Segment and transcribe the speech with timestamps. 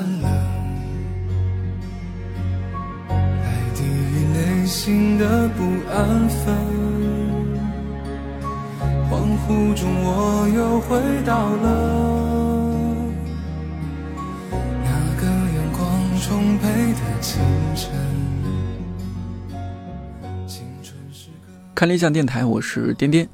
[0.00, 0.28] 了，
[3.08, 6.56] 来抵御内心的不安分。
[9.10, 9.12] 恍
[9.46, 11.66] 惚中，我又回到了
[14.84, 14.90] 那
[15.20, 15.80] 个阳光
[16.20, 17.40] 充沛的清
[17.74, 17.90] 晨。
[21.74, 23.28] 看理想电台，我是颠颠。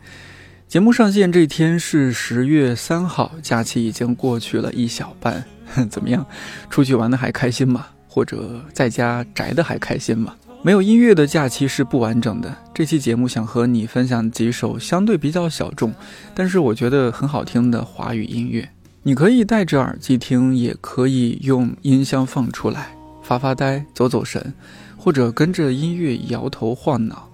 [0.69, 5.45] 节目上线这天是十月三号，假期已经过去了一小半，
[5.91, 6.25] 怎么样？
[6.69, 7.87] 出去玩的还开心吗？
[8.09, 10.35] 或者在家宅的还开心吗？
[10.63, 12.57] 没有音乐的假期是不完整的。
[12.73, 15.93] 这期节目想和你分享几首相对比较小众，
[16.35, 18.67] 但是我觉得很好听的华语音乐。
[19.03, 24.55] 你可以戴着耳机听，也可以用音箱放出来发发呆、走走神，
[24.97, 27.29] 或者跟着音乐摇头晃脑。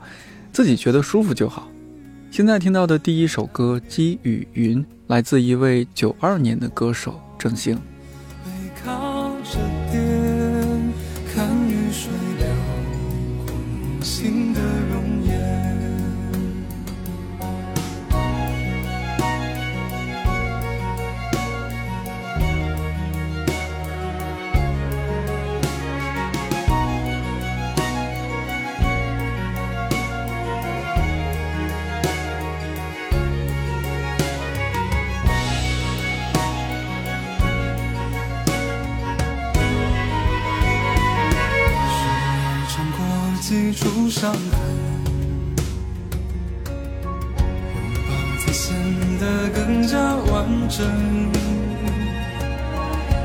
[0.52, 1.68] 自己觉得舒服就好。
[2.32, 7.78] 现在听到的第一首歌《积雨云》，来自一位九二年的歌手郑兴。
[14.20, 14.49] 情。
[44.20, 44.36] 伤痕，
[46.66, 48.10] 拥抱
[48.44, 48.76] 才显
[49.18, 49.96] 得更加
[50.30, 50.86] 完整。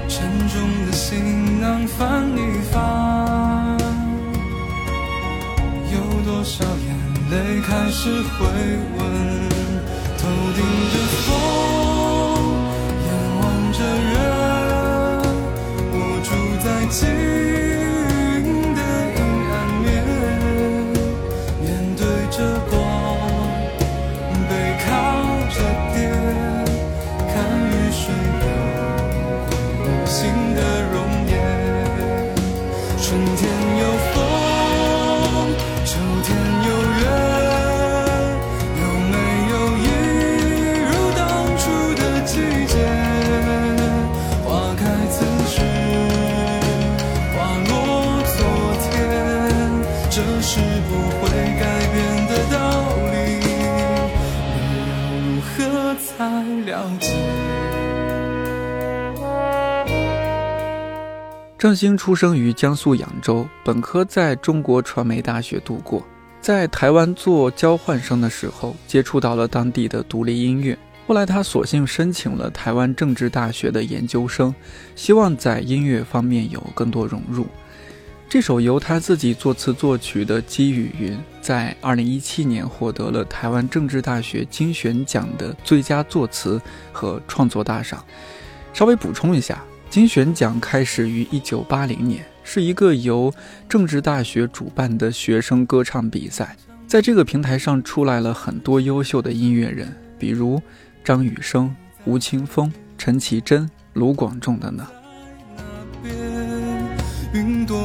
[0.07, 0.15] 沉
[0.47, 2.39] 重的行囊翻一
[2.71, 3.77] 翻，
[5.91, 6.95] 有多少眼
[7.29, 8.47] 泪开始回
[8.97, 9.03] 温？
[10.17, 10.23] 头
[10.55, 11.27] 顶着风，
[13.03, 13.07] 眼
[13.41, 13.43] 望
[13.73, 13.79] 着
[61.57, 66.05] 郑兴出生于江苏扬州，本科在中国传媒大学度过。
[66.39, 70.77] 在台湾做交换生的时候，接触到了当地的独立音乐。
[71.07, 74.53] 后来他索性申请了台湾政治大学的研究生，
[74.95, 77.47] 希望在音乐方面有更多融入。
[78.27, 88.03] 这首由他自己作词作曲的《积雨云》，在2017年获得了台湾政治大学金选奖的最佳作词和创作大赏。
[88.73, 89.63] 稍微补充一下。
[89.87, 93.33] 金选奖开始于一九八零年，是一个由
[93.69, 96.57] 政治大学主办的学生歌唱比赛。
[96.85, 100.61] 在这个平台上出来了很多优秀的音乐人，比如
[101.01, 104.85] 张雨生、吴青峰、陈绮贞、卢广仲等等。
[107.31, 107.84] 云朵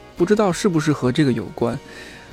[0.17, 1.77] 不知道是不是和这个有关，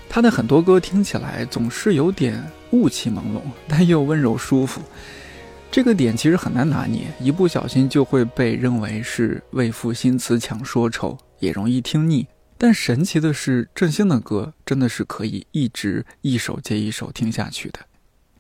[0.09, 4.81] 他的很多歌听起来总是有点雾气朦胧，但又温柔舒服。
[5.71, 12.27] 这个点其实很难拿捏，一不小心就会被认为是为赋新词强说愁，也容易听腻。
[12.57, 17.81] 但神奇的是，郑兴的歌真的是可以一直一首接一首听下去的。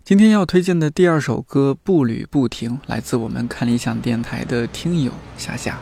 [0.05, 5.79] 今天要推荐的第二首歌《步履不停》，来自我们看理想电台的听友夏夏。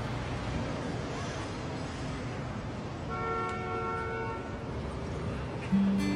[5.75, 6.16] Mm-hmm.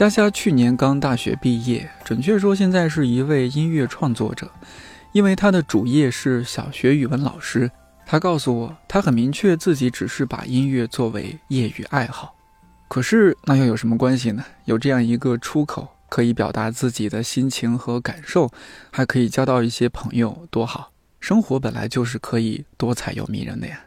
[0.00, 4.50] 虾虾去年刚大学毕业，准确说现在是一位音乐创作者。
[5.12, 7.70] 因为他的主业是小学语文老师，
[8.06, 12.34] 他告诉我，他很明确自己只是把音乐作为业余爱好。
[12.88, 14.42] 可是那又有什么关系呢？
[14.64, 18.50] 有这样一个出口，可以表达自己的心情和感受，
[18.90, 20.92] 还可以交到一些朋友，多好！
[21.20, 23.78] 生活本来就是可以多彩又迷人的呀。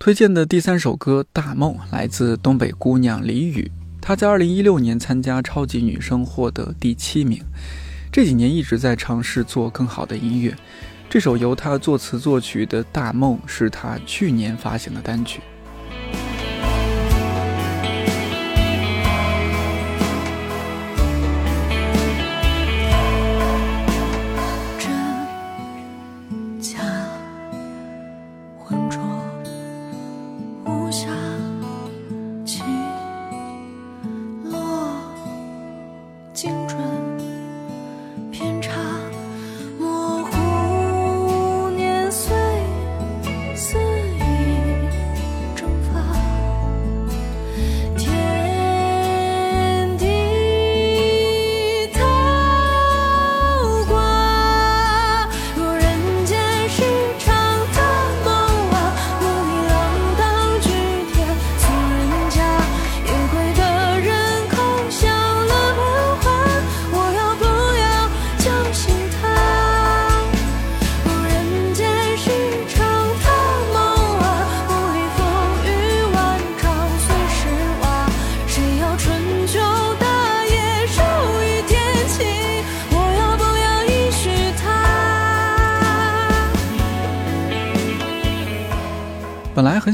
[0.00, 3.70] 推荐的第三首歌《大梦》来自东北姑娘李雨。
[4.06, 7.42] 她在二零一六年参加超级女声获得第七名，
[8.12, 10.54] 这几年一直在尝试做更好的音乐。
[11.08, 15.40] 这首由她作词作曲的《大梦》是她去年发行的单曲。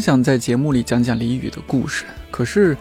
[0.01, 2.77] 想在节目里讲讲李宇的故事，可是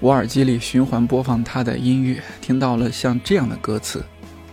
[0.00, 4.04] 我耳机里循环播放他的音乐，听到了像这样的歌词：“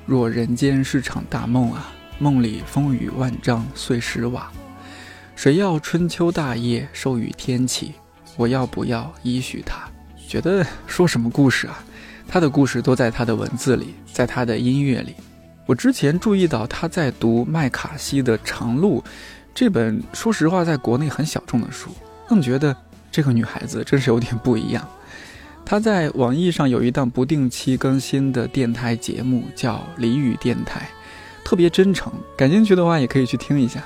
[0.05, 4.51] 若人间是场大梦啊，梦里风雨万丈碎石瓦，
[5.35, 7.93] 谁要春秋大业授予天启？
[8.37, 9.81] 我要不要依许他？”
[10.27, 11.83] 觉得说什么故事啊？
[12.27, 15.15] 他的故事都在他的文字里，在他的音乐里。
[15.65, 19.01] 我之前注意到他在读麦卡锡的《长路》。
[19.53, 21.91] 这本说实话，在国内很小众的书，
[22.31, 22.73] 更觉得
[23.11, 24.87] 这个女孩子真是有点不一样。
[25.65, 30.87] 她在网易上有一档不定期更新的电台节目，叫《李宇电台》，
[31.45, 32.09] 特别真诚。
[32.37, 33.83] 感兴趣的话，也可以去听一下。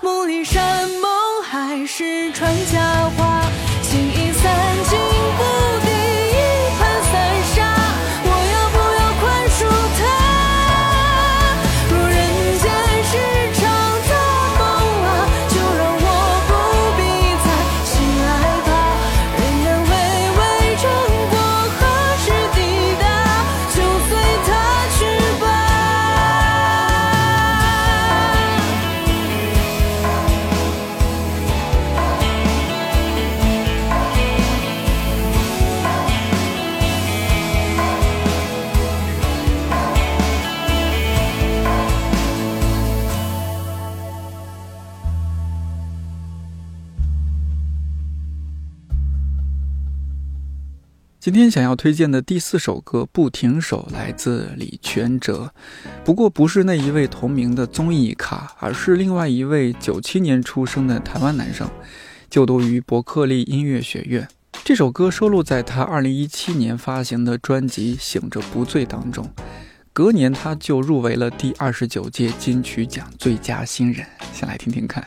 [0.00, 3.03] 梦里山盟海誓传家。
[51.24, 55.54] 今天想要推荐的第四首歌《不停手》来自李全哲，
[56.04, 61.66] 不过不是那一位同名的综艺咖，而是另外一位九七年出生的台湾男生，
[62.28, 64.28] 就读于伯克利音乐学院。
[64.64, 69.26] 这首歌收录在他二零一七年发行的专辑《醒着不醉》当中，
[69.94, 74.04] 隔年他就入围了第二十九届金曲奖最佳新人。
[74.34, 75.02] 先来听听看。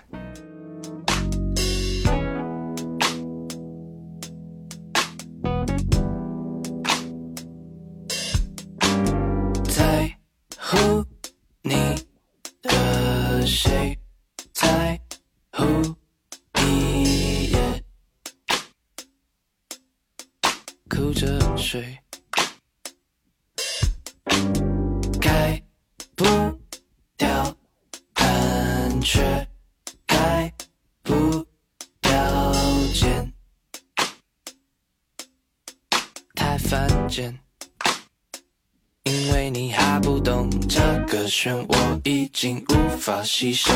[39.08, 43.72] 因为你还不懂这个漩涡，已经无法吸收。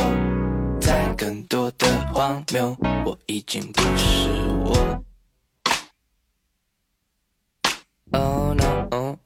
[0.81, 4.27] 再更多的荒谬，我已经不是
[4.65, 5.01] 我。
[8.11, 9.17] Oh no，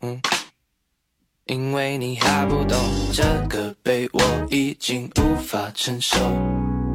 [1.45, 2.77] 因为你还不懂
[3.11, 4.21] 这个被我
[4.51, 6.19] 已经无法承受。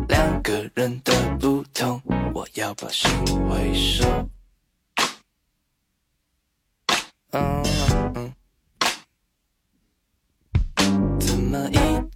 [0.09, 2.01] 两个人的不同，
[2.33, 3.11] 我要把心
[3.49, 4.05] 回收。
[7.33, 7.41] 怎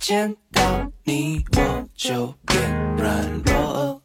[0.07, 0.63] 见到
[1.05, 4.03] 你我就变软弱？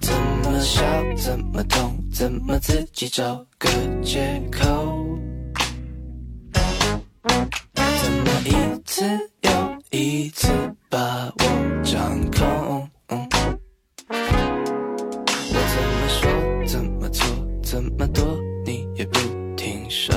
[0.00, 0.12] 怎
[0.42, 0.84] 么笑
[1.16, 1.96] 怎么痛？
[2.12, 3.68] 怎么自己找个
[4.02, 5.16] 借口？
[6.52, 9.04] 怎么一次
[9.42, 9.50] 又
[9.92, 10.48] 一次
[10.90, 12.90] 把我掌控？
[14.08, 14.18] 我
[15.70, 16.66] 怎么说？
[16.66, 17.24] 怎么做？
[17.62, 18.24] 怎么躲？
[18.64, 19.20] 你也不
[19.54, 20.12] 停手。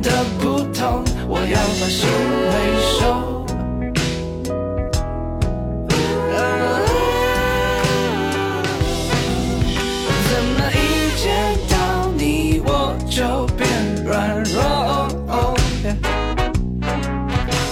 [0.00, 2.08] 的不同，我要把心
[2.48, 2.52] 回
[2.98, 2.98] 收。
[10.28, 10.76] 怎么一
[11.16, 11.24] 见
[11.68, 11.72] 到
[12.16, 12.20] 你
[12.64, 12.68] 我
[13.08, 13.60] 就变
[14.04, 14.56] 软弱？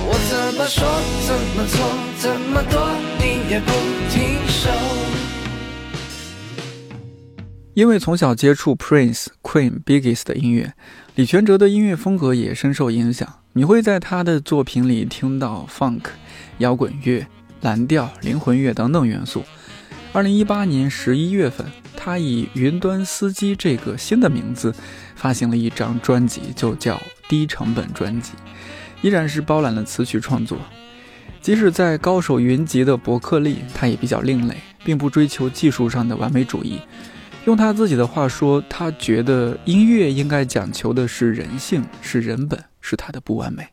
[0.05, 0.87] 我怎么说，
[1.27, 1.77] 怎么做，
[2.17, 2.73] 怎么多，
[3.19, 3.71] 你也不
[4.09, 4.69] 停手。
[7.73, 10.73] 因为从小接触 Prince、Queen、Biggs 的音乐，
[11.15, 13.35] 李全哲的音乐风格也深受影响。
[13.53, 16.01] 你会在他的作品里听到 Funk、
[16.57, 17.25] 摇滚乐、
[17.61, 19.43] 蓝调、灵魂乐等等元素。
[20.11, 21.65] 二零一八年十一月份，
[22.01, 24.73] 他以“云端司机”这个新的名字
[25.17, 28.31] 发行了一张专辑，就叫低成本专辑，
[29.01, 30.57] 依然是包揽了词曲创作。
[31.41, 36.79] 即使在高手云集的伯克利，他也比较另类，并不追求技术上的完美主义。
[37.45, 43.67] 用他自己的话说，他觉得音乐应该讲求的是人性，是人本，是他的不完美。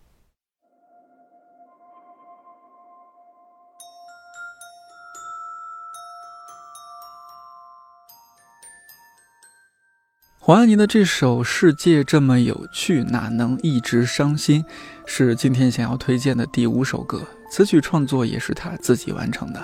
[10.47, 14.63] 黄安妮的这首《世界这么有趣，哪能一直伤心》，
[15.05, 19.61] 是今天想要推荐的第五首歌，词曲创作也是她自己完成的。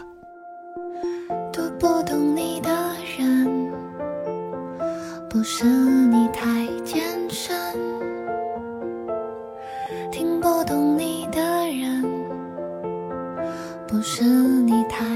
[1.53, 2.68] 读不懂你的
[3.16, 3.71] 人，
[5.31, 7.57] 不是你太艰深；
[10.11, 12.03] 听不懂你的人，
[13.87, 15.07] 不是你太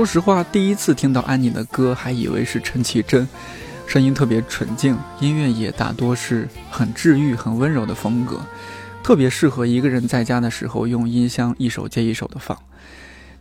[0.00, 3.28] 说实话，第一次听到安妮的歌，还以为是陈绮贞，
[3.86, 8.40] 声音特别纯净，音乐也大多是很治愈、很温柔的风格，
[9.04, 12.56] 特别适合一个人在家的时候用音箱一首接一首的放。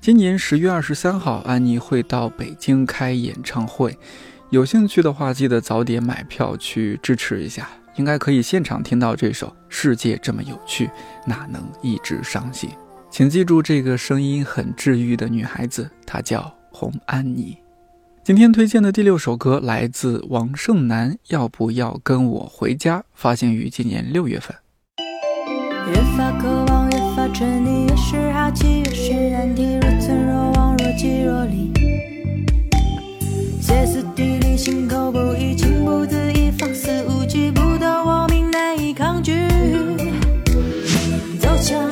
[0.02, 3.98] 今年十月二十三号，安妮会到北京开演唱会，
[4.50, 10.92] 有兴趣的话，记得早点买票去支持一下，应该可以现场听到这首《世界这么有趣，
[11.26, 12.70] 哪能一直伤心》。
[13.12, 17.58] 请记住这个声音很治愈的女孩子，她叫洪安妮。
[18.24, 24.56] 今天推荐的第六首歌来自王胜男，《要不要跟我回家》，发行于今年六月份。
[25.88, 29.80] 越发渴望，越发沉溺，越是好奇，越是难题。
[29.82, 31.74] 若存若亡，若即若离。
[33.60, 39.34] 歇斯底里，心口不一，情不自已，放肆无忌，不得我命，难以抗拒。
[41.40, 41.90] 走向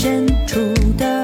[0.00, 0.60] 深处
[0.96, 1.17] 的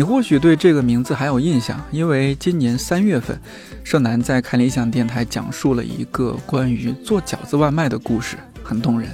[0.00, 3.38] 你或许对这个名字还有印象，因为今年三月份，
[3.84, 9.10] 盛楠在看理想电台讲述了一个关于做饺子外卖的故事，很动人。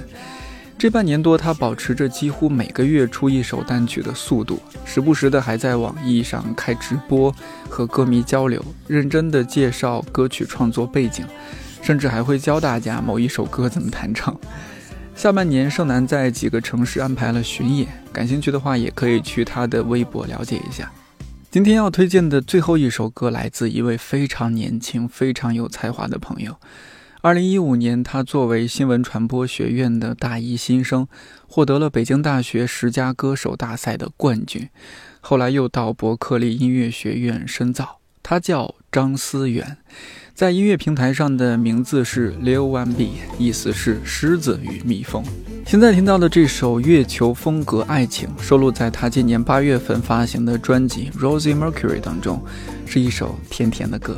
[0.77, 7.35] 这半年多，他保持着几乎每个月出一首单曲的速度，时不时的还在网易上开直播，
[7.67, 11.25] 和歌迷交流，认真的介绍歌曲创作背景，
[11.81, 14.33] 甚至还会教大家某一首歌怎么弹唱。
[15.17, 20.91] 下半年，盛楠在几个城市安排了巡演，感兴趣的话也可以去他的微博了解一下。
[21.49, 26.55] 今天要推荐的最后一首歌来自一位非常年轻、非常有才华的朋友。
[27.21, 31.07] 二零一五年，他作为新闻传播学院的大一新生，
[31.47, 34.69] 获得了北京大学十佳歌手大赛的冠军。
[35.19, 37.97] 后来又到伯克利音乐学院深造。
[38.21, 39.77] 他叫张思远，
[40.37, 45.23] 在音乐平台上的名字是 Leo One B，意思是狮子与蜜蜂。
[45.65, 52.39] 现在听到的这首《月球风格爱情》收录在他今年八月份发行的专辑《Rosie Mercury》当中，
[52.85, 54.15] 是一首甜甜的歌。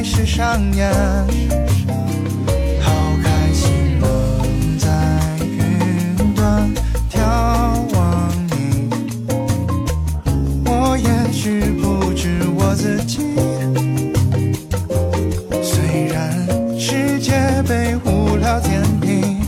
[0.00, 0.90] 开始上演。
[2.80, 2.90] 好
[3.22, 4.88] 开心能在
[5.42, 6.72] 云端
[7.12, 7.20] 眺
[7.92, 8.88] 望你，
[10.64, 13.18] 我也许不止我自己。
[15.62, 16.48] 虽然
[16.80, 17.32] 世界
[17.68, 19.38] 被无聊填平，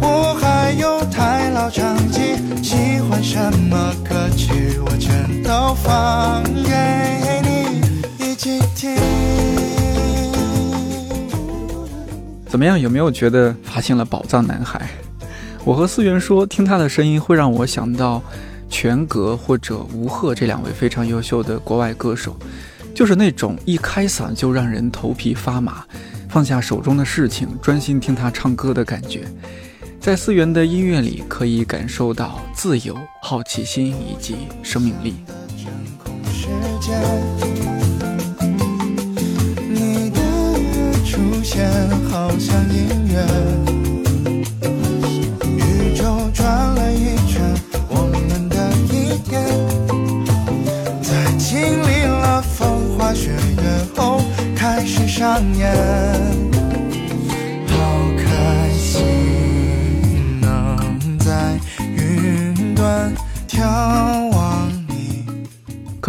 [0.00, 3.38] 我还有太老长记，喜欢什
[3.70, 5.92] 么歌曲，我全都放
[12.52, 12.78] 怎么样？
[12.78, 14.86] 有没有觉得发现了宝藏男孩？
[15.64, 18.22] 我和思源说，听他的声音会让我想到
[18.68, 22.36] 全格或者吴赫这两位非常优秀的国外歌手，
[22.94, 25.82] 就是那种一开嗓就让人头皮发麻，
[26.28, 29.24] 放下手中的事情，专心听他唱歌的感觉。
[29.98, 35.14] 在思源的音乐里，可以感受到自由、好奇心以及生命力。
[42.12, 43.26] 好像音乐，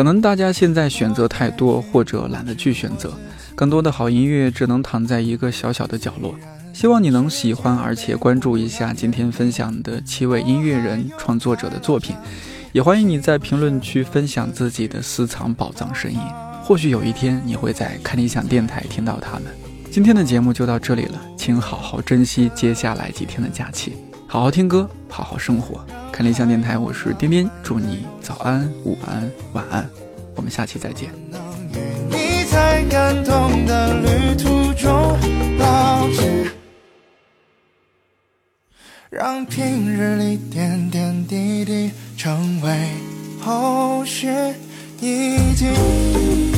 [0.03, 3.13] 可能大家现在选择太多，或者懒得去选择，
[3.55, 6.35] 更多的好音乐只能躺在一个小小的角落。
[6.73, 12.13] 希望你能喜欢，而且关注一下今天分享的七位音乐人创作者的作品，
[12.73, 16.19] 也欢迎你在评论区分享自己的私藏宝藏声音。
[16.61, 19.43] 或许有一天你会在看理想电台听到他们。
[19.89, 23.93] 今天的节目就到这里了，请好好珍惜接下来几天的假期，
[24.33, 25.85] 好好听歌，好好生活。
[26.11, 29.87] 看理想电台，我是颠颠，祝你早安、午安、晚安，
[30.35, 31.11] 我们下期再见。
[31.29, 31.39] 能
[31.71, 31.77] 与
[32.09, 34.91] 你在感动的旅途中
[35.59, 36.51] 保持，
[39.11, 42.89] 让平日里点点滴滴成为
[43.39, 44.29] 后续
[44.99, 46.52] 一集。